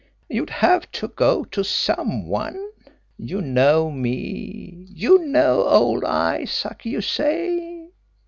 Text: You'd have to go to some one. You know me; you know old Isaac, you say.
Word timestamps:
You'd 0.27 0.49
have 0.49 0.89
to 0.93 1.09
go 1.09 1.43
to 1.43 1.63
some 1.63 2.25
one. 2.27 2.71
You 3.19 3.39
know 3.39 3.91
me; 3.91 4.87
you 4.89 5.19
know 5.19 5.65
old 5.67 6.03
Isaac, 6.03 6.83
you 6.87 7.01
say. 7.01 7.91